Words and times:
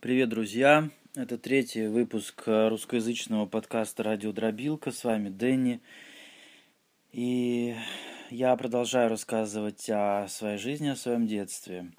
Привет, 0.00 0.28
друзья! 0.28 0.90
Это 1.16 1.38
третий 1.38 1.88
выпуск 1.88 2.44
русскоязычного 2.46 3.46
подкаста 3.46 4.04
«Радио 4.04 4.30
Дробилка». 4.30 4.92
С 4.92 5.02
вами 5.02 5.28
Дэнни. 5.28 5.80
И 7.10 7.74
я 8.30 8.54
продолжаю 8.54 9.10
рассказывать 9.10 9.90
о 9.90 10.28
своей 10.28 10.56
жизни, 10.56 10.86
о 10.86 10.94
своем 10.94 11.26
детстве. 11.26 11.90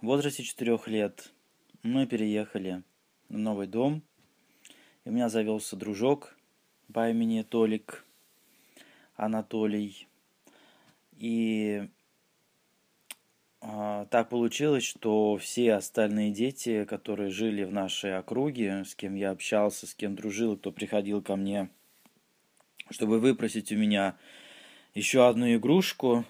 В 0.00 0.06
возрасте 0.06 0.42
четырех 0.42 0.88
лет 0.88 1.34
мы 1.82 2.06
переехали 2.06 2.82
в 3.28 3.36
новый 3.36 3.66
дом. 3.66 4.02
И 5.04 5.10
у 5.10 5.12
меня 5.12 5.28
завелся 5.28 5.76
дружок 5.76 6.34
по 6.94 7.10
имени 7.10 7.42
Толик 7.42 8.06
Анатолий. 9.16 10.08
И 11.12 11.90
так 13.60 14.28
получилось, 14.28 14.84
что 14.84 15.36
все 15.36 15.74
остальные 15.74 16.32
дети, 16.32 16.84
которые 16.84 17.30
жили 17.30 17.64
в 17.64 17.72
нашей 17.72 18.16
округе, 18.16 18.84
с 18.84 18.94
кем 18.94 19.14
я 19.14 19.30
общался, 19.30 19.86
с 19.86 19.94
кем 19.94 20.14
дружил, 20.14 20.56
кто 20.56 20.70
приходил 20.70 21.22
ко 21.22 21.36
мне, 21.36 21.68
чтобы 22.90 23.18
выпросить 23.18 23.72
у 23.72 23.76
меня 23.76 24.16
еще 24.94 25.28
одну 25.28 25.52
игрушку, 25.54 26.24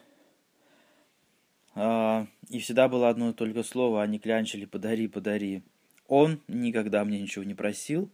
а, 1.74 2.26
и 2.48 2.58
всегда 2.58 2.88
было 2.88 3.08
одно 3.08 3.32
только 3.32 3.62
слово, 3.62 4.02
они 4.02 4.18
клянчили 4.18 4.64
«подари, 4.64 5.06
подари». 5.06 5.62
Он 6.08 6.40
никогда 6.48 7.04
мне 7.04 7.20
ничего 7.20 7.44
не 7.44 7.54
просил, 7.54 8.10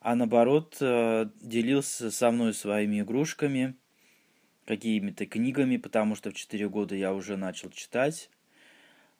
а 0.00 0.14
наоборот 0.14 0.76
э, 0.80 1.28
делился 1.42 2.10
со 2.10 2.30
мной 2.30 2.54
своими 2.54 3.00
игрушками, 3.00 3.74
какими-то 4.64 5.26
книгами, 5.26 5.76
потому 5.76 6.14
что 6.14 6.30
в 6.30 6.34
4 6.34 6.68
года 6.68 6.94
я 6.94 7.12
уже 7.12 7.36
начал 7.36 7.70
читать. 7.70 8.30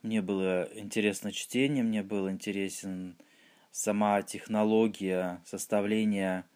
Мне 0.03 0.23
было 0.23 0.69
интересно 0.75 1.33
чтение, 1.33 1.83
мне 1.83 2.03
был 2.03 2.31
интересен 2.31 3.17
сама 3.71 4.23
технология 4.23 5.43
составления 5.45 6.47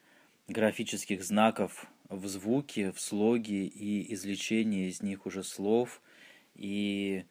графических 0.48 1.22
знаков 1.24 1.86
в 2.08 2.26
звуке, 2.26 2.92
в 2.92 3.00
слоге 3.00 3.66
и 3.66 4.12
извлечение 4.14 4.88
из 4.88 5.02
них 5.02 5.26
уже 5.26 5.42
слов 5.42 6.00
и 6.54 7.24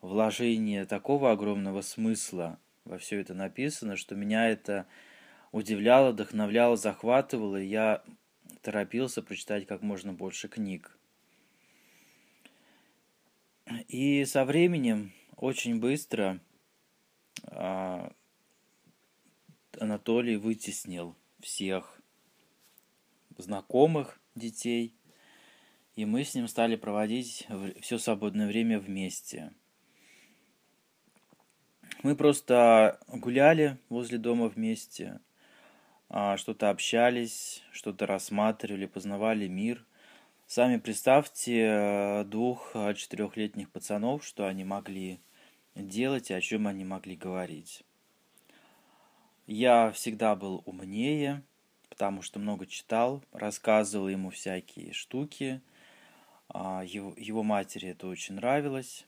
вложение 0.00 0.84
такого 0.84 1.32
огромного 1.32 1.80
смысла 1.82 2.58
во 2.84 2.98
все 2.98 3.20
это 3.20 3.34
написано, 3.34 3.96
что 3.96 4.14
меня 4.14 4.48
это 4.48 4.86
удивляло, 5.52 6.12
вдохновляло, 6.12 6.76
захватывало, 6.76 7.56
и 7.60 7.66
я 7.66 8.02
торопился 8.62 9.22
прочитать 9.22 9.66
как 9.66 9.82
можно 9.82 10.12
больше 10.12 10.48
книг. 10.48 10.96
И 13.88 14.24
со 14.24 14.44
временем 14.44 15.12
очень 15.36 15.78
быстро 15.78 16.40
а, 17.44 18.12
Анатолий 19.78 20.36
вытеснил 20.36 21.16
всех 21.40 22.00
знакомых 23.38 24.20
детей, 24.34 24.94
и 25.94 26.04
мы 26.04 26.24
с 26.24 26.34
ним 26.34 26.48
стали 26.48 26.76
проводить 26.76 27.46
все 27.80 27.98
свободное 27.98 28.46
время 28.46 28.78
вместе. 28.78 29.52
Мы 32.02 32.16
просто 32.16 33.00
гуляли 33.08 33.78
возле 33.88 34.18
дома 34.18 34.48
вместе, 34.48 35.20
а, 36.08 36.36
что-то 36.36 36.70
общались, 36.70 37.62
что-то 37.72 38.06
рассматривали, 38.06 38.86
познавали 38.86 39.48
мир. 39.48 39.85
Сами 40.48 40.76
представьте 40.76 41.58
э, 41.58 42.24
двух 42.24 42.70
э, 42.74 42.94
четырехлетних 42.94 43.68
пацанов, 43.68 44.24
что 44.24 44.46
они 44.46 44.62
могли 44.62 45.18
делать 45.74 46.30
и 46.30 46.34
о 46.34 46.40
чем 46.40 46.68
они 46.68 46.84
могли 46.84 47.16
говорить. 47.16 47.82
Я 49.48 49.90
всегда 49.90 50.36
был 50.36 50.62
умнее, 50.64 51.42
потому 51.88 52.22
что 52.22 52.38
много 52.38 52.64
читал, 52.64 53.24
рассказывал 53.32 54.08
ему 54.08 54.30
всякие 54.30 54.92
штуки. 54.92 55.60
А, 56.48 56.84
его, 56.84 57.42
матери 57.42 57.88
это 57.88 58.06
очень 58.06 58.36
нравилось, 58.36 59.04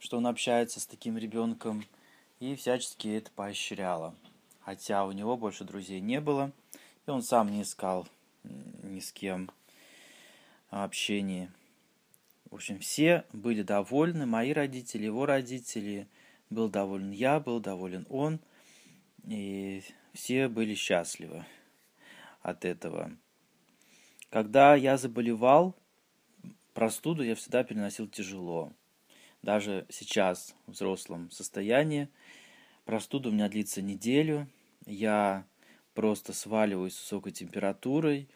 что 0.00 0.16
он 0.16 0.26
общается 0.26 0.80
с 0.80 0.86
таким 0.88 1.16
ребенком, 1.16 1.84
и 2.40 2.56
всячески 2.56 3.06
это 3.16 3.30
поощряла. 3.30 4.12
Хотя 4.58 5.06
у 5.06 5.12
него 5.12 5.36
больше 5.36 5.62
друзей 5.62 6.00
не 6.00 6.20
было, 6.20 6.50
и 7.06 7.10
он 7.10 7.22
сам 7.22 7.48
не 7.48 7.62
искал 7.62 8.08
ни 8.42 8.98
с 8.98 9.12
кем 9.12 9.52
общения. 10.84 11.52
В 12.50 12.54
общем, 12.54 12.78
все 12.78 13.24
были 13.32 13.62
довольны, 13.62 14.26
мои 14.26 14.52
родители, 14.52 15.04
его 15.04 15.26
родители, 15.26 16.08
был 16.50 16.68
доволен 16.68 17.10
я, 17.10 17.40
был 17.40 17.60
доволен 17.60 18.06
он, 18.08 18.40
и 19.26 19.82
все 20.12 20.48
были 20.48 20.74
счастливы 20.74 21.44
от 22.40 22.64
этого. 22.64 23.10
Когда 24.30 24.74
я 24.74 24.96
заболевал, 24.96 25.74
простуду 26.74 27.22
я 27.22 27.34
всегда 27.34 27.64
переносил 27.64 28.06
тяжело. 28.06 28.72
Даже 29.42 29.86
сейчас, 29.88 30.54
в 30.66 30.72
взрослом 30.72 31.30
состоянии, 31.30 32.08
простуда 32.84 33.28
у 33.28 33.32
меня 33.32 33.48
длится 33.48 33.82
неделю, 33.82 34.48
я 34.84 35.44
просто 35.94 36.32
сваливаюсь 36.32 36.94
с 36.94 37.00
высокой 37.00 37.32
температурой, 37.32 38.28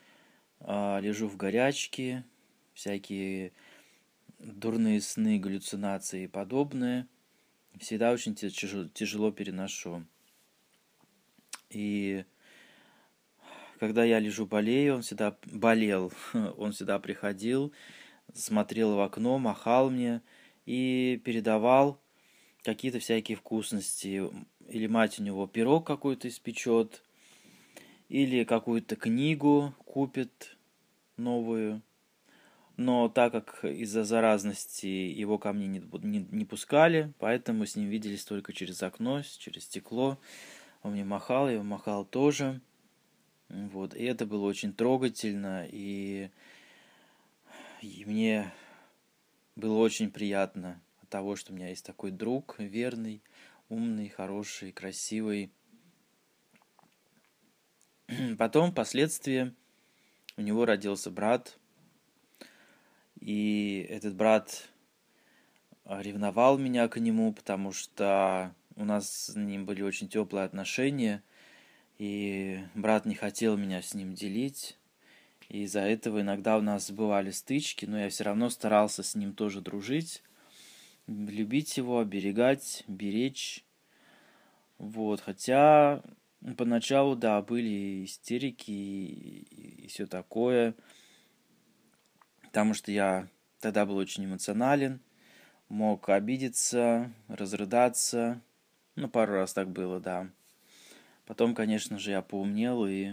а, 0.61 0.99
лежу 1.01 1.29
в 1.29 1.37
горячке, 1.37 2.25
всякие 2.81 3.53
дурные 4.39 5.03
сны, 5.03 5.39
галлюцинации 5.39 6.25
и 6.25 6.29
подобное, 6.29 7.07
всегда 7.79 8.11
очень 8.11 8.35
тяжело, 8.35 8.89
тяжело 8.89 9.31
переношу. 9.31 10.07
И 11.69 12.25
когда 13.79 14.03
я 14.05 14.19
лежу 14.19 14.47
болею, 14.47 14.97
он 14.97 15.03
всегда 15.03 15.37
болел, 15.45 16.11
он 16.57 16.73
всегда 16.73 16.99
приходил, 16.99 17.71
смотрел 18.33 18.95
в 18.95 19.01
окно, 19.01 19.39
махал 19.39 19.91
мне 19.91 20.23
и 20.65 21.21
передавал 21.23 22.01
какие-то 22.63 22.99
всякие 22.99 23.37
вкусности. 23.37 24.23
Или 24.69 24.87
мать 24.87 25.21
у 25.21 25.23
него 25.23 25.47
пирог 25.47 25.87
какой-то 25.87 26.29
испечет, 26.29 27.03
или 28.09 28.45
какую-то 28.45 28.97
книгу 28.97 29.75
купит 29.85 30.57
новую 31.19 31.83
но 32.81 33.11
так 33.11 33.33
как 33.33 33.63
из-за 33.63 34.05
заразности 34.05 34.87
его 34.87 35.37
ко 35.37 35.53
мне 35.53 35.67
не, 35.67 35.83
не, 36.01 36.27
не 36.31 36.47
пускали, 36.47 37.13
поэтому 37.19 37.67
с 37.67 37.77
ним 37.77 37.91
виделись 37.91 38.25
только 38.25 38.55
через 38.55 38.83
окно, 38.83 39.21
через 39.21 39.65
стекло. 39.65 40.19
Он 40.83 40.93
мне 40.93 41.05
махал, 41.05 41.51
я 41.51 41.63
махал 41.63 42.07
тоже. 42.07 42.63
Вот, 43.51 43.95
и 43.95 44.03
это 44.05 44.25
было 44.25 44.47
очень 44.47 44.73
трогательно, 44.73 45.67
и, 45.71 46.31
и 47.83 48.05
мне 48.07 48.51
было 49.57 49.77
очень 49.77 50.11
приятно 50.11 50.81
от 51.03 51.11
того, 51.11 51.37
что 51.37 51.53
у 51.53 51.57
меня 51.57 51.69
есть 51.69 51.85
такой 51.85 52.11
друг, 52.11 52.55
верный, 52.59 53.21
умный, 53.69 54.09
хороший, 54.09 54.73
красивый. 54.73 55.53
Потом, 58.39 58.73
впоследствии, 58.73 59.55
у 60.39 60.41
него 60.41 60.65
родился 60.65 61.11
брат, 61.11 61.60
и 63.21 63.87
этот 63.91 64.15
брат 64.15 64.69
а, 65.85 66.01
ревновал 66.03 66.57
меня 66.59 66.89
к 66.89 66.99
нему, 66.99 67.33
потому 67.33 67.73
что 67.73 68.55
у 68.77 68.85
нас 68.85 69.27
с 69.27 69.37
ним 69.37 69.67
были 69.67 69.83
очень 69.83 70.09
теплые 70.09 70.45
отношения, 70.45 71.23
и 71.99 72.61
брат 72.75 73.05
не 73.05 73.15
хотел 73.15 73.57
меня 73.57 73.83
с 73.83 73.93
ним 73.93 74.15
делить. 74.15 74.79
И 75.49 75.65
из-за 75.65 75.81
этого 75.81 76.23
иногда 76.23 76.57
у 76.57 76.63
нас 76.63 76.91
бывали 76.91 77.31
стычки, 77.31 77.85
но 77.85 77.99
я 77.99 78.09
все 78.09 78.25
равно 78.25 78.49
старался 78.49 79.03
с 79.03 79.15
ним 79.15 79.35
тоже 79.35 79.61
дружить, 79.61 80.23
любить 81.07 81.77
его, 81.77 81.99
оберегать, 81.99 82.85
беречь. 82.87 83.65
Вот, 84.79 85.21
хотя 85.21 86.03
поначалу, 86.57 87.17
да, 87.17 87.43
были 87.43 88.05
истерики 88.05 88.71
и, 88.71 89.47
и, 89.51 89.85
и 89.85 89.87
все 89.89 90.07
такое 90.07 90.75
потому 92.51 92.75
что 92.75 92.91
я 92.91 93.29
тогда 93.61 93.87
был 93.87 93.97
очень 93.97 94.25
эмоционален, 94.25 95.01
мог 95.69 96.09
обидеться, 96.09 97.13
разрыдаться. 97.29 98.41
Ну, 98.97 99.09
пару 99.09 99.35
раз 99.35 99.53
так 99.53 99.69
было, 99.71 100.01
да. 100.01 100.29
Потом, 101.27 101.55
конечно 101.55 101.97
же, 102.01 102.11
я 102.11 102.23
поумнел 102.23 102.87
и 102.87 103.13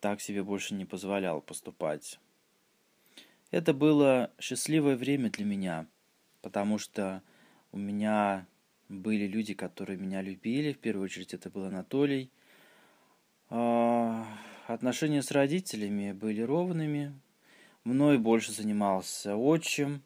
так 0.00 0.20
себе 0.20 0.42
больше 0.42 0.74
не 0.74 0.84
позволял 0.84 1.40
поступать. 1.40 2.18
Это 3.52 3.72
было 3.72 4.32
счастливое 4.40 4.96
время 4.96 5.30
для 5.30 5.44
меня, 5.44 5.86
потому 6.40 6.78
что 6.78 7.22
у 7.70 7.78
меня 7.78 8.44
были 8.88 9.28
люди, 9.28 9.54
которые 9.54 10.00
меня 10.00 10.20
любили. 10.20 10.72
В 10.72 10.78
первую 10.78 11.04
очередь 11.04 11.32
это 11.32 11.48
был 11.48 11.66
Анатолий. 11.66 12.32
А, 13.50 14.26
отношения 14.66 15.22
с 15.22 15.30
родителями 15.30 16.10
были 16.10 16.42
ровными, 16.42 17.14
Мной 17.84 18.18
больше 18.18 18.52
занимался 18.52 19.36
отчим, 19.36 20.02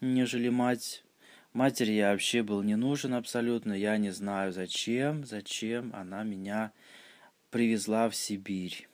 нежели 0.00 0.48
мать. 0.48 1.04
Матери 1.52 1.92
я 1.92 2.12
вообще 2.12 2.42
был 2.42 2.62
не 2.62 2.74
нужен 2.76 3.12
абсолютно. 3.12 3.74
Я 3.74 3.98
не 3.98 4.10
знаю, 4.10 4.52
зачем, 4.52 5.26
зачем 5.26 5.94
она 5.94 6.22
меня 6.22 6.72
привезла 7.50 8.08
в 8.08 8.16
Сибирь. 8.16 8.88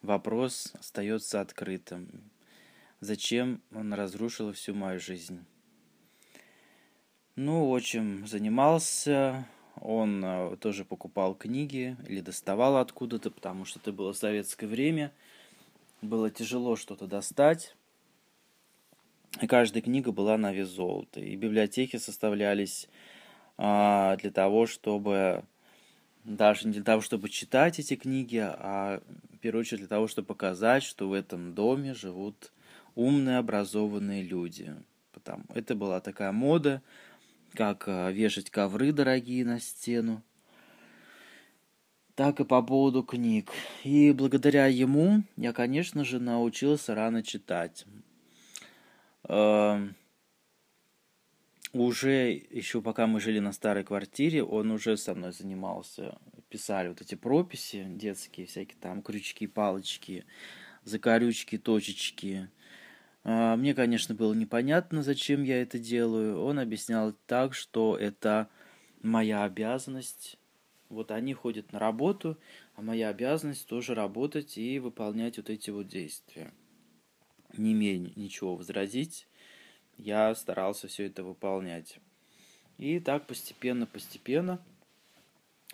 Вопрос 0.00 0.72
остается 0.78 1.42
открытым. 1.42 2.30
Зачем 3.00 3.60
он 3.74 3.92
разрушил 3.92 4.52
всю 4.54 4.74
мою 4.74 5.00
жизнь? 5.00 5.44
Ну, 7.36 7.68
отчим 7.70 8.26
занимался, 8.26 9.46
он 9.80 10.22
э, 10.24 10.56
тоже 10.56 10.84
покупал 10.84 11.34
книги 11.34 11.96
или 12.06 12.20
доставал 12.20 12.76
откуда-то, 12.78 13.30
потому 13.30 13.64
что 13.64 13.78
это 13.78 13.92
было 13.92 14.12
советское 14.12 14.66
время. 14.66 15.12
Было 16.02 16.30
тяжело 16.30 16.76
что-то 16.76 17.06
достать. 17.06 17.74
И 19.40 19.46
каждая 19.46 19.82
книга 19.82 20.12
была 20.12 20.36
на 20.38 20.52
вес 20.52 20.68
золота. 20.68 21.20
И 21.20 21.36
библиотеки 21.36 21.96
составлялись 21.98 22.88
а, 23.58 24.16
для 24.16 24.30
того, 24.30 24.66
чтобы 24.66 25.44
даже 26.24 26.66
не 26.66 26.74
для 26.74 26.82
того, 26.82 27.00
чтобы 27.00 27.28
читать 27.28 27.78
эти 27.78 27.96
книги, 27.96 28.38
а 28.38 29.02
в 29.32 29.38
первую 29.38 29.60
очередь 29.60 29.80
для 29.80 29.88
того, 29.88 30.08
чтобы 30.08 30.26
показать, 30.26 30.82
что 30.82 31.08
в 31.08 31.12
этом 31.12 31.54
доме 31.54 31.94
живут 31.94 32.52
умные, 32.94 33.38
образованные 33.38 34.22
люди. 34.22 34.74
Потому 35.12 35.44
это 35.54 35.74
была 35.74 36.00
такая 36.00 36.32
мода, 36.32 36.82
как 37.52 37.84
а, 37.86 38.10
вешать 38.10 38.50
ковры 38.50 38.92
дорогие 38.92 39.44
на 39.44 39.60
стену, 39.60 40.22
так 42.20 42.38
и 42.38 42.44
по 42.44 42.60
поводу 42.60 43.02
книг. 43.02 43.50
И 43.82 44.12
благодаря 44.12 44.66
ему 44.66 45.22
я, 45.38 45.54
конечно 45.54 46.04
же, 46.04 46.20
научился 46.20 46.94
рано 46.94 47.22
читать. 47.22 47.86
Эм, 49.26 49.96
уже 51.72 52.44
еще 52.50 52.82
пока 52.82 53.06
мы 53.06 53.20
жили 53.20 53.38
на 53.38 53.52
старой 53.52 53.84
квартире, 53.84 54.44
он 54.44 54.70
уже 54.70 54.98
со 54.98 55.14
мной 55.14 55.32
занимался. 55.32 56.18
Писали 56.50 56.88
вот 56.88 57.00
эти 57.00 57.14
прописи 57.14 57.86
детские, 57.88 58.46
всякие 58.46 58.76
там 58.78 59.00
крючки, 59.00 59.46
палочки, 59.46 60.26
закорючки, 60.84 61.56
точечки. 61.56 62.50
А, 63.24 63.56
мне, 63.56 63.72
конечно, 63.72 64.14
было 64.14 64.34
непонятно, 64.34 65.02
зачем 65.02 65.42
я 65.42 65.62
это 65.62 65.78
делаю. 65.78 66.42
Он 66.44 66.58
объяснял 66.58 67.14
так, 67.26 67.54
что 67.54 67.96
это 67.96 68.50
моя 69.00 69.44
обязанность. 69.44 70.36
Вот 70.90 71.10
они 71.10 71.32
ходят 71.32 71.72
на 71.72 71.78
работу, 71.78 72.36
а 72.74 72.82
моя 72.82 73.08
обязанность 73.08 73.66
тоже 73.66 73.94
работать 73.94 74.58
и 74.58 74.78
выполнять 74.78 75.38
вот 75.38 75.48
эти 75.48 75.70
вот 75.70 75.88
действия 75.88 76.52
не 77.56 77.72
имея 77.72 77.98
ничего 78.16 78.56
возразить, 78.56 79.26
я 79.96 80.34
старался 80.34 80.88
все 80.88 81.06
это 81.06 81.22
выполнять. 81.22 81.98
И 82.78 82.98
так 83.00 83.26
постепенно, 83.26 83.86
постепенно 83.86 84.64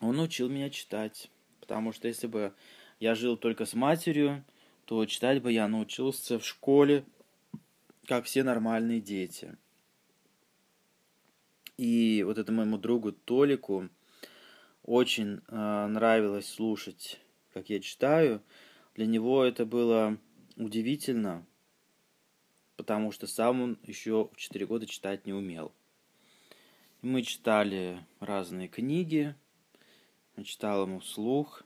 он 0.00 0.18
учил 0.20 0.48
меня 0.48 0.70
читать. 0.70 1.30
Потому 1.60 1.92
что 1.92 2.08
если 2.08 2.26
бы 2.26 2.52
я 3.00 3.14
жил 3.14 3.36
только 3.36 3.64
с 3.64 3.74
матерью, 3.74 4.44
то 4.84 5.04
читать 5.06 5.42
бы 5.42 5.52
я 5.52 5.68
научился 5.68 6.38
в 6.38 6.46
школе, 6.46 7.04
как 8.06 8.24
все 8.24 8.42
нормальные 8.42 9.00
дети. 9.00 9.56
И 11.76 12.22
вот 12.24 12.38
этому 12.38 12.58
моему 12.58 12.78
другу 12.78 13.12
Толику 13.12 13.88
очень 14.86 15.40
э, 15.48 15.86
нравилось 15.86 16.48
слушать, 16.48 17.20
как 17.52 17.68
я 17.68 17.80
читаю. 17.80 18.40
Для 18.94 19.06
него 19.06 19.44
это 19.44 19.66
было 19.66 20.16
удивительно, 20.56 21.44
потому 22.76 23.12
что 23.12 23.26
сам 23.26 23.60
он 23.60 23.78
еще 23.82 24.30
в 24.32 24.36
4 24.36 24.66
года 24.66 24.86
читать 24.86 25.26
не 25.26 25.32
умел. 25.32 25.72
Мы 27.02 27.22
читали 27.22 27.98
разные 28.20 28.68
книги, 28.68 29.34
читал 30.44 30.84
ему 30.84 31.00
вслух. 31.00 31.62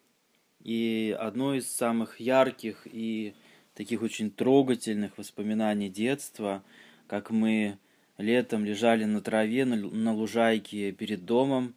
И 0.60 1.16
одно 1.18 1.54
из 1.54 1.70
самых 1.70 2.20
ярких 2.20 2.86
и 2.86 3.34
таких 3.74 4.02
очень 4.02 4.30
трогательных 4.30 5.16
воспоминаний 5.16 5.88
детства, 5.88 6.62
как 7.06 7.30
мы 7.30 7.78
летом 8.18 8.64
лежали 8.64 9.04
на 9.04 9.22
траве 9.22 9.64
на, 9.64 10.12
лужайке 10.12 10.92
перед 10.92 11.24
домом 11.24 11.74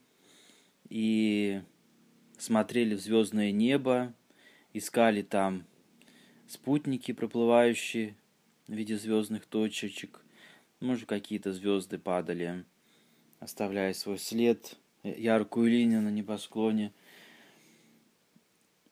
и 0.93 1.63
смотрели 2.37 2.93
в 2.93 2.99
звездное 2.99 3.51
небо, 3.51 4.13
искали 4.73 5.23
там 5.23 5.65
спутники 6.45 7.13
проплывающие 7.13 8.15
в 8.67 8.73
виде 8.73 8.95
звездных 8.95 9.47
точечек. 9.47 10.21
Может, 10.79 11.09
какие-то 11.09 11.51
звезды 11.51 11.97
падали, 11.97 12.63
оставляя 13.39 13.91
свой 13.93 14.19
след, 14.19 14.77
яркую 15.01 15.71
линию 15.71 16.03
на 16.03 16.09
небосклоне. 16.09 16.91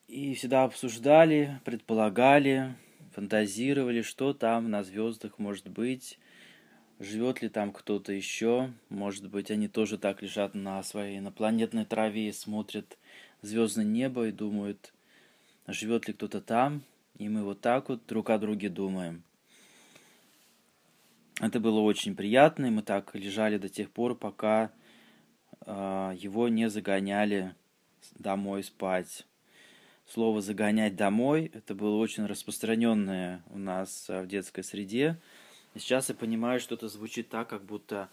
И 0.08 0.34
всегда 0.34 0.64
обсуждали, 0.64 1.62
предполагали, 1.66 2.74
фантазировали, 3.12 4.02
что 4.02 4.34
там 4.34 4.72
на 4.72 4.84
звездах 4.84 5.38
может 5.38 5.70
быть, 5.70 6.18
живет 7.02 7.42
ли 7.42 7.50
там 7.50 7.72
кто-то 7.72 8.14
еще. 8.14 8.72
Может 8.90 9.28
быть, 9.30 9.52
они 9.52 9.68
тоже 9.68 9.98
так 9.98 10.22
лежат 10.22 10.54
на 10.54 10.82
своей 10.84 11.18
инопланетной 11.18 11.86
траве 11.86 12.30
и 12.30 12.32
смотрят 12.32 12.98
звездное 13.42 13.86
небо 13.86 14.28
и 14.28 14.32
думают, 14.32 14.94
живет 15.68 16.08
ли 16.08 16.14
кто-то 16.14 16.42
там. 16.42 16.84
И 17.18 17.28
мы 17.28 17.44
вот 17.44 17.60
так 17.60 17.90
вот 17.90 18.06
друг 18.08 18.30
о 18.30 18.38
друге 18.38 18.70
думаем. 18.70 19.24
Это 21.40 21.60
было 21.60 21.80
очень 21.80 22.16
приятно, 22.16 22.68
и 22.68 22.70
мы 22.70 22.84
так 22.84 23.16
лежали 23.16 23.58
до 23.58 23.68
тех 23.68 23.90
пор, 23.90 24.16
пока 24.16 24.72
э, 25.66 25.72
его 26.16 26.48
не 26.50 26.70
загоняли 26.70 27.56
домой 28.20 28.64
спать. 28.64 29.26
Слово 30.06 30.42
«загонять 30.42 30.96
домой»— 30.96 31.50
это 31.54 31.74
было 31.74 31.96
очень 31.96 32.26
распространенное 32.26 33.44
у 33.50 33.58
нас 33.58 34.08
в 34.08 34.28
детской 34.28 34.64
среде. 34.64 35.18
И 35.74 35.80
сейчас 35.80 36.10
я 36.10 36.16
понимаю, 36.16 36.60
что 36.60 36.76
это 36.76 36.88
звучит 36.88 37.30
так, 37.30 37.50
как 37.50 37.64
будто 37.64 38.10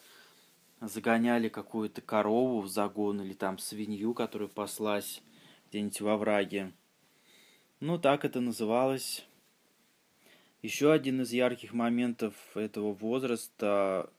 загоняли 0.81 1.49
какую-то 1.49 2.01
корову 2.01 2.61
в 2.61 2.69
загон 2.69 3.21
или 3.21 3.33
там 3.33 3.59
свинью, 3.59 4.15
которая 4.15 4.49
паслась 4.49 5.23
где-нибудь 5.69 6.01
во 6.01 6.17
враге. 6.17 6.73
Ну, 7.81 7.99
так 7.99 8.25
это 8.25 8.41
называлось 8.41 9.25
еще 10.63 10.93
один 10.93 11.23
из 11.23 11.33
ярких 11.33 11.73
моментов 11.73 12.35
этого 12.55 12.93
возраста, 12.93 14.11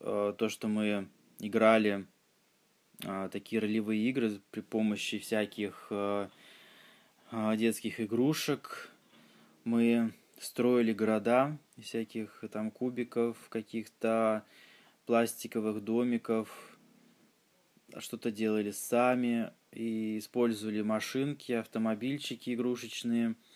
э, 0.00 0.34
то, 0.36 0.48
что 0.48 0.68
мы 0.68 1.08
играли 1.38 2.06
э, 3.04 3.28
такие 3.32 3.60
ролевые 3.60 4.08
игры 4.08 4.40
при 4.50 4.60
помощи 4.60 5.18
всяких 5.18 5.86
э, 5.90 6.28
детских 7.56 8.00
игрушек. 8.00 8.90
Мы 9.64 10.12
строили 10.38 10.92
города 10.92 11.58
всяких 11.80 12.44
там 12.52 12.70
кубиков, 12.70 13.36
каких-то 13.48 14.44
пластиковых 15.06 15.82
домиков, 15.82 16.78
что-то 17.98 18.30
делали 18.30 18.70
сами 18.70 19.52
и 19.72 20.18
использовали 20.18 20.82
машинки, 20.82 21.52
автомобильчики 21.52 22.54
игрушечные– 22.54 23.34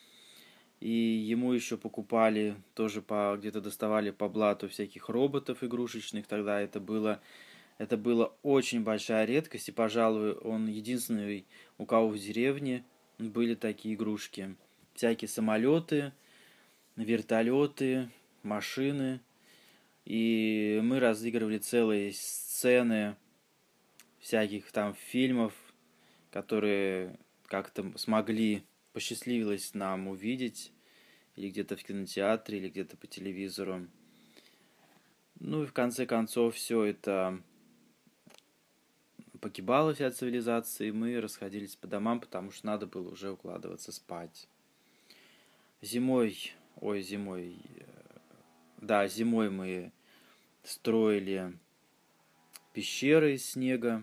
и 0.83 0.91
ему 0.91 1.52
еще 1.52 1.76
покупали, 1.76 2.57
тоже 2.75 3.02
по, 3.02 3.37
где-то 3.38 3.61
доставали 3.61 4.11
по 4.11 4.29
блату 4.29 4.69
всяких 4.69 5.09
роботов 5.09 5.62
игрушечных. 5.62 6.26
Тогда 6.26 6.61
это 6.61 6.81
было, 6.81 7.21
это 7.79 7.97
было 7.97 8.35
очень 8.43 8.83
большая 8.83 9.25
редкость. 9.25 9.69
И, 9.69 9.73
пожалуй, 9.73 10.33
он 10.33 10.67
единственный, 10.67 11.47
у 11.79 11.87
кого 11.87 12.09
в 12.09 12.19
деревне 12.19 12.85
были 13.21 13.55
такие 13.55 13.95
игрушки. 13.95 14.57
Всякие 14.95 15.29
самолеты, 15.29 16.12
вертолеты, 16.97 18.11
машины. 18.43 19.21
И 20.05 20.81
мы 20.83 21.01
разыгрывали 21.01 21.59
целые 21.59 22.13
сцены 22.13 23.17
всяких 24.19 24.71
там 24.73 24.95
фильмов, 24.95 25.55
которые 26.31 27.19
как-то 27.47 27.93
смогли 27.97 28.65
посчастливилось 28.93 29.75
нам 29.75 30.09
увидеть, 30.09 30.73
или 31.37 31.51
где-то 31.51 31.77
в 31.77 31.85
кинотеатре, 31.85 32.59
или 32.59 32.69
где-то 32.69 32.97
по 32.97 33.07
телевизору. 33.07 33.87
Ну 35.41 35.63
и 35.63 35.67
в 35.67 35.73
конце 35.73 36.07
концов 36.07 36.55
все 36.57 36.85
это 36.85 37.43
погибала 39.41 39.93
вся 39.93 40.11
цивилизация, 40.11 40.89
и 40.89 40.93
мы 40.93 41.21
расходились 41.21 41.75
по 41.75 41.89
домам, 41.89 42.21
потому 42.21 42.53
что 42.53 42.67
надо 42.67 42.87
было 42.87 43.11
уже 43.11 43.33
укладываться 43.33 43.91
спать. 43.91 44.47
Зимой, 45.81 46.53
ой, 46.81 47.02
зимой, 47.02 47.57
да, 48.79 49.07
зимой 49.09 49.50
мы 49.50 49.93
строили 50.62 51.59
пещеры 52.73 53.35
из 53.35 53.50
снега. 53.50 54.02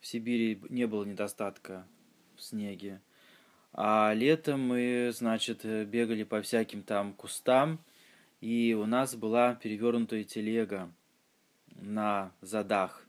В 0.00 0.06
Сибири 0.06 0.60
не 0.68 0.86
было 0.86 1.04
недостатка 1.04 1.86
в 2.36 2.42
снеге. 2.42 3.00
А 3.72 4.12
летом 4.14 4.60
мы, 4.60 5.10
значит, 5.12 5.64
бегали 5.88 6.22
по 6.22 6.40
всяким 6.40 6.82
там 6.82 7.12
кустам, 7.12 7.80
и 8.40 8.74
у 8.74 8.86
нас 8.86 9.14
была 9.14 9.54
перевернутая 9.54 10.24
телега. 10.24 10.92
на 11.74 12.32
задах. 12.40 13.06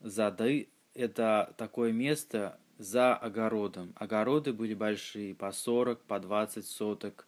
Зады– 0.00 0.68
это 0.94 1.54
такое 1.56 1.92
место 1.92 2.58
за 2.78 3.14
огородом. 3.14 3.94
Огороды 3.96 4.52
были 4.52 4.74
большие, 4.74 5.34
по 5.34 5.50
40, 5.50 6.02
по 6.02 6.20
20 6.20 6.66
соток. 6.66 7.26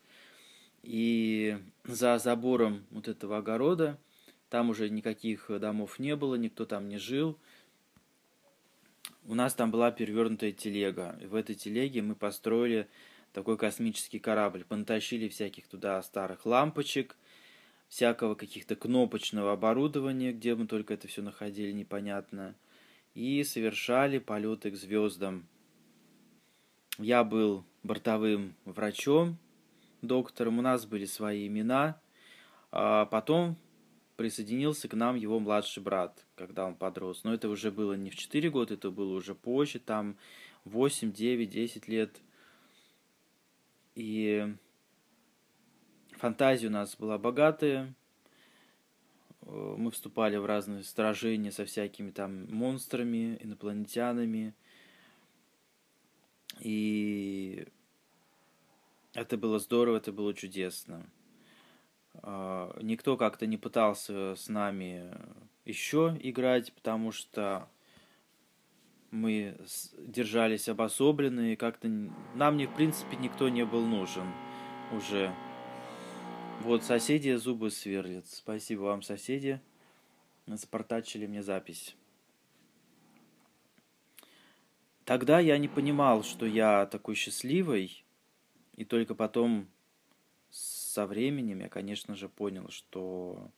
И 0.82 1.58
за 1.84 2.18
забором 2.18 2.86
вот 2.90 3.08
этого 3.08 3.38
огорода 3.38 3.98
там 4.48 4.70
уже 4.70 4.88
никаких 4.88 5.50
домов 5.60 5.98
не 5.98 6.16
было, 6.16 6.36
никто 6.36 6.64
там 6.64 6.88
не 6.88 6.98
жил. 6.98 7.38
У 9.24 9.34
нас 9.34 9.54
там 9.54 9.70
была 9.70 9.90
перевернутая 9.90 10.52
телега. 10.52 11.18
И 11.22 11.26
в 11.26 11.34
этой 11.34 11.54
телеге 11.54 12.00
мы 12.00 12.14
построили 12.14 12.88
такой 13.32 13.58
космический 13.58 14.18
корабль. 14.18 14.64
Понатащили 14.64 15.28
всяких 15.28 15.66
туда 15.68 16.02
старых 16.02 16.46
лампочек, 16.46 17.16
всякого 17.88 18.34
каких-то 18.34 18.74
кнопочного 18.74 19.52
оборудования, 19.52 20.32
где 20.32 20.54
мы 20.54 20.66
только 20.66 20.94
это 20.94 21.08
все 21.08 21.22
находили, 21.22 21.72
непонятно. 21.72 22.54
И 23.14 23.44
совершали 23.44 24.18
полеты 24.18 24.70
к 24.70 24.76
звездам. 24.76 25.46
Я 26.98 27.22
был 27.22 27.64
бортовым 27.82 28.54
врачом, 28.64 29.38
доктором, 30.02 30.58
у 30.58 30.62
нас 30.62 30.86
были 30.86 31.04
свои 31.04 31.46
имена. 31.46 32.00
А 32.70 33.06
потом 33.06 33.56
присоединился 34.16 34.88
к 34.88 34.94
нам 34.94 35.16
его 35.16 35.38
младший 35.38 35.82
брат, 35.82 36.26
когда 36.34 36.66
он 36.66 36.74
подрос. 36.74 37.24
Но 37.24 37.32
это 37.32 37.48
уже 37.48 37.70
было 37.70 37.94
не 37.94 38.10
в 38.10 38.16
4 38.16 38.50
года, 38.50 38.74
это 38.74 38.90
было 38.90 39.14
уже 39.14 39.34
позже, 39.34 39.78
там 39.78 40.16
8, 40.64 41.12
9, 41.12 41.48
10 41.48 41.88
лет. 41.88 42.20
И 43.94 44.54
фантазия 46.12 46.66
у 46.66 46.70
нас 46.70 46.96
была 46.96 47.16
богатая. 47.16 47.94
Мы 49.40 49.90
вступали 49.90 50.36
в 50.36 50.44
разные 50.44 50.82
сражения 50.82 51.50
со 51.50 51.64
всякими 51.64 52.10
там 52.10 52.52
монстрами, 52.52 53.38
инопланетянами. 53.40 54.54
И 56.60 57.66
это 59.20 59.36
было 59.36 59.58
здорово, 59.58 59.96
это 59.96 60.12
было 60.12 60.34
чудесно. 60.34 61.06
А, 62.14 62.76
никто 62.82 63.16
как-то 63.16 63.46
не 63.46 63.56
пытался 63.56 64.34
с 64.34 64.48
нами 64.48 65.12
еще 65.64 66.16
играть, 66.20 66.72
потому 66.72 67.12
что 67.12 67.68
мы 69.10 69.56
держались 69.98 70.68
обособленные, 70.68 71.56
как-то 71.56 71.88
нам, 72.34 72.58
в 72.58 72.74
принципе, 72.74 73.16
никто 73.16 73.48
не 73.48 73.64
был 73.64 73.84
нужен 73.84 74.26
уже. 74.92 75.32
Вот, 76.60 76.82
соседи 76.82 77.34
зубы 77.34 77.70
сверлят. 77.70 78.26
Спасибо 78.26 78.82
вам, 78.82 79.02
соседи. 79.02 79.60
Запортачили 80.46 81.26
мне 81.26 81.42
запись. 81.42 81.94
Тогда 85.04 85.38
я 85.38 85.56
не 85.56 85.68
понимал, 85.68 86.22
что 86.22 86.44
я 86.44 86.84
такой 86.86 87.14
счастливый, 87.14 88.04
и 88.78 88.84
только 88.84 89.16
потом 89.16 89.66
со 90.50 91.04
временем 91.04 91.58
я, 91.58 91.68
конечно 91.68 92.14
же, 92.14 92.28
понял, 92.28 92.70
что 92.70 93.50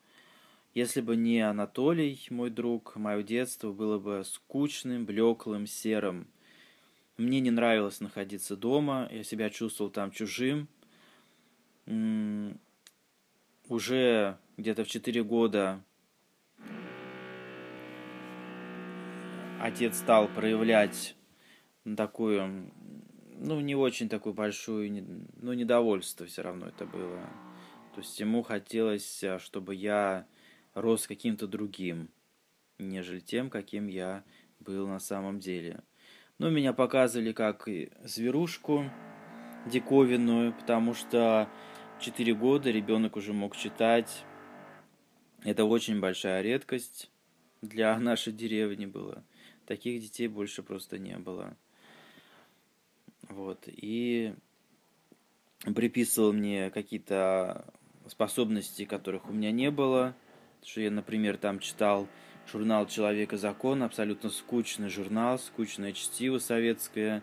если 0.73 1.03
бы 1.03 1.15
не 1.15 1.41
Анатолий, 1.41 2.19
мой 2.31 2.49
друг, 2.49 2.97
мое 2.97 3.23
детство 3.23 3.71
было 3.71 3.99
бы 3.99 4.23
скучным, 4.25 5.05
блеклым, 5.05 5.67
серым. 5.67 6.27
Мне 7.19 7.41
не 7.41 7.50
нравилось 7.50 8.00
находиться 8.00 8.57
дома, 8.57 9.11
я 9.12 9.23
себя 9.23 9.50
чувствовал 9.50 9.91
там 9.91 10.11
чужим. 10.11 10.69
Уже 13.69 14.39
где-то 14.57 14.85
в 14.85 14.89
4 14.89 15.23
года 15.23 15.85
отец 19.61 19.99
стал 19.99 20.29
проявлять 20.29 21.15
такую 21.95 22.73
ну, 23.40 23.59
не 23.61 23.75
очень 23.75 24.09
такую 24.09 24.35
большую, 24.35 25.26
ну, 25.37 25.52
недовольство 25.54 26.26
все 26.26 26.42
равно 26.42 26.66
это 26.68 26.85
было. 26.85 27.20
То 27.94 28.00
есть 28.00 28.20
ему 28.20 28.42
хотелось, 28.42 29.25
а, 29.25 29.38
чтобы 29.38 29.75
я 29.75 30.26
рос 30.75 31.06
каким-то 31.06 31.47
другим, 31.47 32.11
нежели 32.78 33.20
тем, 33.20 33.49
каким 33.49 33.88
я 33.88 34.25
был 34.61 34.87
на 34.87 35.00
самом 35.00 35.40
деле. 35.40 35.82
Ну, 36.38 36.50
меня 36.50 36.73
показывали 36.75 37.32
как 37.32 37.66
зверушку 38.04 38.90
диковинную, 39.66 40.52
потому 40.52 40.92
что 40.94 41.49
4 42.00 42.35
года 42.35 42.70
ребенок 42.70 43.16
уже 43.16 43.32
мог 43.32 43.56
читать. 43.56 44.25
Это 45.44 45.64
очень 45.64 45.99
большая 46.00 46.42
редкость 46.42 47.11
для 47.62 47.99
нашей 47.99 48.35
деревни 48.35 48.85
было. 48.85 49.25
Таких 49.66 50.02
детей 50.02 50.28
больше 50.28 50.62
просто 50.62 50.99
не 50.99 51.16
было. 51.18 51.56
Вот. 53.29 53.65
И 53.67 54.35
приписывал 55.75 56.33
мне 56.33 56.71
какие-то 56.71 57.65
способности, 58.07 58.85
которых 58.85 59.29
у 59.29 59.33
меня 59.33 59.50
не 59.53 59.71
было. 59.71 60.15
Что 60.65 60.81
я, 60.81 60.91
например, 60.91 61.37
там 61.37 61.59
читал 61.59 62.09
журнал 62.50 62.87
«Человек 62.87 63.33
и 63.33 63.37
закон», 63.37 63.83
абсолютно 63.83 64.31
скучный 64.31 64.89
журнал, 64.89 65.39
скучное 65.39 65.93
чтиво 65.93 66.39
советское, 66.39 67.23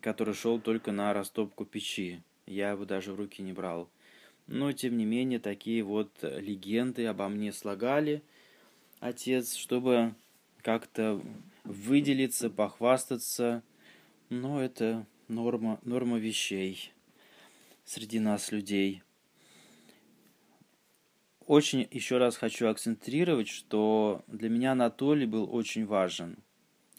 который 0.00 0.34
шел 0.34 0.60
только 0.60 0.92
на 0.92 1.12
растопку 1.12 1.64
печи. 1.64 2.22
Я 2.46 2.70
его 2.70 2.84
даже 2.84 3.12
в 3.12 3.16
руки 3.16 3.42
не 3.42 3.52
брал. 3.52 3.88
Но, 4.46 4.72
тем 4.72 4.96
не 4.98 5.04
менее, 5.04 5.38
такие 5.38 5.82
вот 5.82 6.10
легенды 6.22 7.06
обо 7.06 7.28
мне 7.28 7.52
слагали 7.52 8.22
отец, 9.00 9.54
чтобы 9.54 10.14
как-то 10.62 11.20
выделиться, 11.64 12.50
похвастаться. 12.50 13.62
Но 14.28 14.62
это 14.62 15.06
норма, 15.34 15.80
норма 15.82 16.18
вещей 16.18 16.92
среди 17.84 18.20
нас, 18.20 18.52
людей. 18.52 19.02
Очень 21.46 21.88
еще 21.90 22.18
раз 22.18 22.36
хочу 22.36 22.68
акцентрировать, 22.68 23.48
что 23.48 24.22
для 24.28 24.48
меня 24.48 24.72
Анатолий 24.72 25.26
был 25.26 25.52
очень 25.52 25.86
важен. 25.86 26.38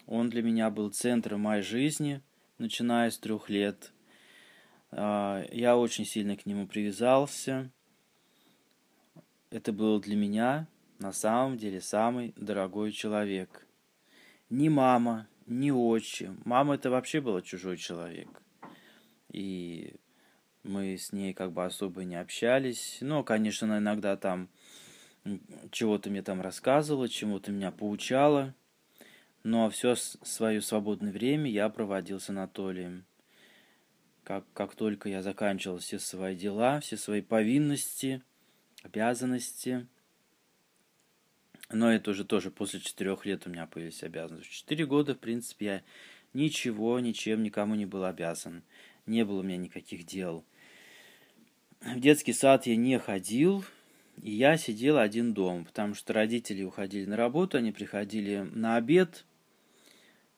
Он 0.06 0.28
для 0.28 0.42
меня 0.42 0.68
был 0.70 0.90
центром 0.90 1.40
моей 1.40 1.62
жизни, 1.62 2.20
начиная 2.58 3.10
с 3.10 3.18
трех 3.18 3.48
лет. 3.48 3.92
А, 4.90 5.44
я 5.50 5.76
очень 5.76 6.04
сильно 6.04 6.36
к 6.36 6.44
нему 6.44 6.66
привязался. 6.66 7.70
Это 9.50 9.72
был 9.72 10.00
для 10.00 10.16
меня 10.16 10.68
на 10.98 11.12
самом 11.12 11.56
деле 11.56 11.80
самый 11.80 12.34
дорогой 12.36 12.92
человек. 12.92 13.66
Ни 14.50 14.68
мама, 14.68 15.26
не 15.46 15.72
отчим. 15.72 16.40
Мама 16.44 16.74
это 16.74 16.90
вообще 16.90 17.20
была 17.20 17.42
чужой 17.42 17.76
человек. 17.76 18.28
И 19.32 19.94
мы 20.62 20.96
с 20.96 21.12
ней 21.12 21.34
как 21.34 21.52
бы 21.52 21.64
особо 21.64 22.04
не 22.04 22.16
общались. 22.16 22.98
Но, 23.00 23.22
конечно, 23.22 23.66
она 23.66 23.78
иногда 23.78 24.16
там 24.16 24.48
чего-то 25.70 26.10
мне 26.10 26.22
там 26.22 26.40
рассказывала, 26.40 27.08
чему-то 27.08 27.52
меня 27.52 27.70
поучала. 27.70 28.54
Но 29.42 29.68
все 29.70 29.94
свое 29.94 30.62
свободное 30.62 31.12
время 31.12 31.50
я 31.50 31.68
проводил 31.68 32.20
с 32.20 32.30
Анатолием. 32.30 33.04
Как, 34.22 34.44
как 34.54 34.74
только 34.74 35.10
я 35.10 35.22
заканчивал 35.22 35.78
все 35.78 35.98
свои 35.98 36.34
дела, 36.34 36.80
все 36.80 36.96
свои 36.96 37.20
повинности, 37.20 38.22
обязанности, 38.82 39.86
но 41.70 41.92
это 41.92 42.10
уже 42.10 42.24
тоже 42.24 42.50
после 42.50 42.80
четырех 42.80 43.24
лет 43.26 43.46
у 43.46 43.50
меня 43.50 43.66
появились 43.66 44.02
обязанности. 44.02 44.52
Четыре 44.52 44.86
года, 44.86 45.14
в 45.14 45.18
принципе, 45.18 45.64
я 45.66 45.82
ничего, 46.32 46.98
ничем, 47.00 47.42
никому 47.42 47.74
не 47.74 47.86
был 47.86 48.04
обязан. 48.04 48.62
Не 49.06 49.24
было 49.24 49.40
у 49.40 49.42
меня 49.42 49.56
никаких 49.56 50.04
дел. 50.04 50.44
В 51.80 52.00
детский 52.00 52.32
сад 52.32 52.66
я 52.66 52.76
не 52.76 52.98
ходил, 52.98 53.64
и 54.22 54.30
я 54.30 54.56
сидел 54.56 54.98
один 54.98 55.34
дома, 55.34 55.64
потому 55.64 55.94
что 55.94 56.12
родители 56.12 56.62
уходили 56.62 57.04
на 57.04 57.16
работу, 57.16 57.58
они 57.58 57.72
приходили 57.72 58.48
на 58.52 58.76
обед 58.76 59.24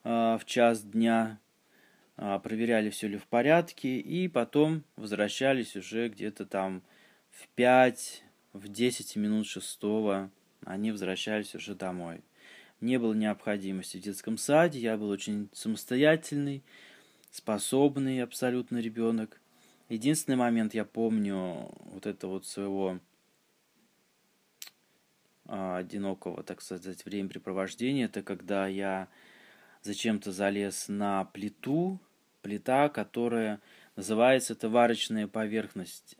э, 0.03 0.09
в 0.09 0.41
час 0.45 0.83
дня, 0.83 1.39
э, 2.17 2.39
проверяли, 2.43 2.89
все 2.89 3.07
ли 3.07 3.17
в 3.17 3.25
порядке, 3.27 3.97
и 3.99 4.27
потом 4.27 4.83
возвращались 4.97 5.75
уже 5.75 6.09
где-то 6.09 6.45
там 6.45 6.83
в 7.31 7.47
5, 7.49 8.23
в 8.53 8.67
10 8.67 9.15
минут 9.15 9.47
шестого 9.47 10.29
они 10.67 10.91
возвращались 10.91 11.55
уже 11.55 11.75
домой. 11.75 12.21
Не 12.81 12.99
было 12.99 13.13
необходимости 13.13 13.97
в 13.97 14.01
детском 14.01 14.37
саде, 14.37 14.79
я 14.79 14.97
был 14.97 15.09
очень 15.09 15.49
самостоятельный, 15.53 16.63
способный 17.31 18.21
абсолютно 18.21 18.77
ребенок. 18.77 19.39
Единственный 19.89 20.35
момент 20.35 20.73
я 20.73 20.85
помню 20.85 21.71
вот 21.85 22.05
это 22.05 22.27
вот 22.27 22.45
своего 22.45 22.99
а, 25.45 25.77
одинокого, 25.77 26.43
так 26.43 26.61
сказать, 26.61 27.03
времяпрепровождения, 27.05 28.05
это 28.05 28.21
когда 28.21 28.67
я 28.67 29.07
зачем-то 29.81 30.31
залез 30.31 30.89
на 30.89 31.23
плиту, 31.25 31.99
плита, 32.41 32.89
которая 32.89 33.61
называется 33.95 34.53
это 34.53 34.69
варочная 34.69 35.27
поверхность 35.27 36.17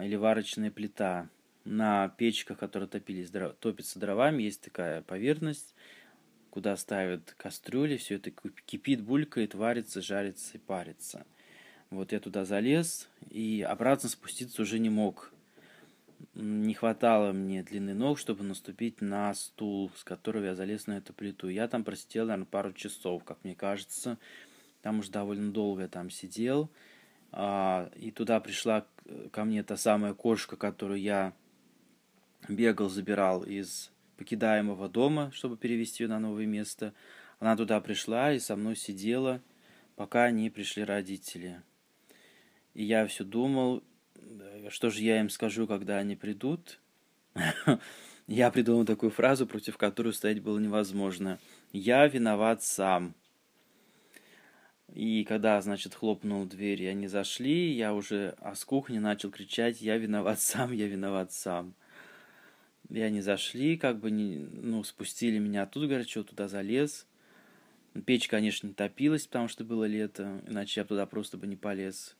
или 0.00 0.14
варочная 0.14 0.70
плита. 0.70 1.28
На 1.64 2.08
печках, 2.08 2.58
которые 2.58 2.88
топились, 2.88 3.30
топятся 3.60 3.98
дровами, 3.98 4.42
есть 4.42 4.62
такая 4.62 5.02
поверхность, 5.02 5.74
куда 6.50 6.76
ставят 6.76 7.34
кастрюли, 7.36 7.96
все 7.96 8.16
это 8.16 8.30
кипит, 8.66 9.02
булькает, 9.02 9.54
варится, 9.54 10.02
жарится 10.02 10.56
и 10.56 10.60
парится. 10.60 11.26
Вот 11.90 12.12
я 12.12 12.20
туда 12.20 12.44
залез 12.44 13.08
и 13.30 13.64
обратно 13.68 14.08
спуститься 14.08 14.62
уже 14.62 14.78
не 14.78 14.90
мог. 14.90 15.32
Не 16.34 16.74
хватало 16.74 17.32
мне 17.32 17.62
длины 17.62 17.94
ног, 17.94 18.18
чтобы 18.18 18.44
наступить 18.44 19.00
на 19.00 19.32
стул, 19.34 19.90
с 19.96 20.04
которого 20.04 20.44
я 20.44 20.54
залез 20.54 20.86
на 20.86 20.98
эту 20.98 21.12
плиту. 21.12 21.48
Я 21.48 21.68
там 21.68 21.84
просидел, 21.84 22.26
наверное, 22.26 22.46
пару 22.46 22.72
часов, 22.72 23.24
как 23.24 23.38
мне 23.44 23.54
кажется. 23.54 24.18
Там 24.82 24.98
уж 24.98 25.08
довольно 25.08 25.52
долго 25.52 25.82
я 25.82 25.88
там 25.88 26.10
сидел. 26.10 26.70
А, 27.30 27.90
и 27.96 28.10
туда 28.10 28.40
пришла 28.40 28.86
ко 29.32 29.44
мне 29.44 29.62
та 29.62 29.76
самая 29.76 30.14
кошка, 30.14 30.56
которую 30.56 31.00
я 31.00 31.32
бегал, 32.48 32.88
забирал 32.88 33.42
из 33.42 33.90
покидаемого 34.16 34.88
дома, 34.88 35.30
чтобы 35.32 35.56
перевести 35.56 36.04
ее 36.04 36.08
на 36.08 36.18
новое 36.18 36.46
место. 36.46 36.94
Она 37.38 37.56
туда 37.56 37.80
пришла 37.80 38.32
и 38.32 38.38
со 38.38 38.56
мной 38.56 38.76
сидела, 38.76 39.40
пока 39.96 40.30
не 40.30 40.50
пришли 40.50 40.84
родители. 40.84 41.62
И 42.74 42.84
я 42.84 43.06
все 43.06 43.24
думал, 43.24 43.82
что 44.68 44.90
же 44.90 45.02
я 45.02 45.20
им 45.20 45.30
скажу, 45.30 45.66
когда 45.66 45.98
они 45.98 46.16
придут. 46.16 46.80
Я 48.26 48.50
придумал 48.50 48.86
такую 48.86 49.10
фразу, 49.10 49.46
против 49.46 49.76
которой 49.76 50.14
стоять 50.14 50.40
было 50.40 50.58
невозможно. 50.58 51.38
Я 51.72 52.06
виноват 52.06 52.62
сам. 52.62 53.14
И 54.94 55.24
когда, 55.24 55.60
значит, 55.60 55.94
хлопнул 55.94 56.46
дверь, 56.46 56.82
и 56.82 56.86
они 56.86 57.06
зашли, 57.06 57.72
я 57.72 57.92
уже 57.92 58.34
а 58.38 58.54
с 58.54 58.64
кухни 58.64 58.98
начал 58.98 59.30
кричать 59.30 59.82
«Я 59.82 59.98
виноват 59.98 60.40
сам, 60.40 60.72
я 60.72 60.86
виноват 60.86 61.32
сам». 61.32 61.74
И 62.90 63.00
они 63.00 63.20
зашли, 63.20 63.76
как 63.76 63.98
бы, 63.98 64.10
не, 64.10 64.36
ну, 64.36 64.84
спустили 64.84 65.38
меня 65.38 65.62
оттуда 65.62 65.86
горячо, 65.86 66.22
туда 66.22 66.48
залез. 66.48 67.06
Печь, 68.06 68.28
конечно, 68.28 68.66
не 68.66 68.74
топилась, 68.74 69.26
потому 69.26 69.48
что 69.48 69.64
было 69.64 69.84
лето, 69.84 70.42
иначе 70.46 70.80
я 70.80 70.84
туда 70.84 71.06
просто 71.06 71.38
бы 71.38 71.46
не 71.46 71.56
полез. 71.56 72.16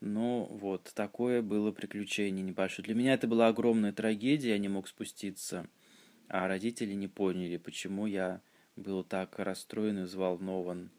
Но 0.00 0.46
вот, 0.46 0.92
такое 0.94 1.40
было 1.40 1.72
приключение 1.72 2.42
небольшое. 2.42 2.84
Для 2.84 2.94
меня 2.94 3.14
это 3.14 3.26
была 3.26 3.48
огромная 3.48 3.92
трагедия, 3.92 4.50
я 4.50 4.58
не 4.58 4.68
мог 4.68 4.88
спуститься. 4.88 5.66
А 6.28 6.48
родители 6.48 6.92
не 6.92 7.08
поняли, 7.08 7.56
почему 7.56 8.06
я 8.06 8.42
был 8.76 9.04
так 9.04 9.38
расстроен 9.38 10.00
и 10.00 10.02
взволнован. 10.02 10.90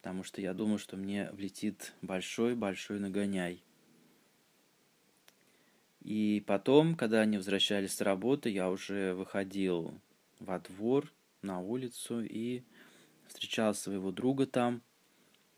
Потому 0.00 0.22
что 0.22 0.40
я 0.40 0.54
думал, 0.54 0.78
что 0.78 0.96
мне 0.96 1.28
влетит 1.32 1.92
большой-большой 2.00 3.00
нагоняй. 3.00 3.62
И 6.08 6.42
потом, 6.46 6.94
когда 6.94 7.20
они 7.20 7.36
возвращались 7.36 7.92
с 7.92 8.00
работы, 8.00 8.48
я 8.48 8.70
уже 8.70 9.12
выходил 9.12 9.92
во 10.40 10.58
двор, 10.58 11.12
на 11.42 11.60
улицу 11.60 12.24
и 12.24 12.62
встречал 13.26 13.74
своего 13.74 14.10
друга 14.10 14.46
там. 14.46 14.80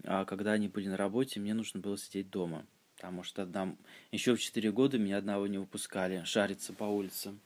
А 0.02 0.24
когда 0.24 0.50
они 0.50 0.66
были 0.66 0.88
на 0.88 0.96
работе, 0.96 1.38
мне 1.38 1.54
нужно 1.54 1.78
было 1.78 1.96
сидеть 1.96 2.30
дома. 2.30 2.66
Потому 2.96 3.22
что 3.22 3.46
там 3.46 3.78
еще 4.10 4.34
в 4.34 4.40
4 4.40 4.72
года 4.72 4.98
меня 4.98 5.18
одного 5.18 5.46
не 5.46 5.58
выпускали 5.58 6.24
шариться 6.24 6.72
по 6.72 6.82
улицам. 6.82 7.38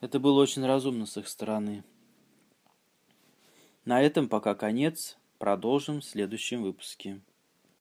Это 0.00 0.18
было 0.18 0.42
очень 0.42 0.66
разумно 0.66 1.06
с 1.06 1.16
их 1.16 1.28
стороны. 1.28 1.84
На 3.84 4.02
этом 4.02 4.28
пока 4.28 4.56
конец. 4.56 5.16
Продолжим 5.38 6.00
в 6.00 6.04
следующем 6.04 6.64
выпуске. 6.64 7.20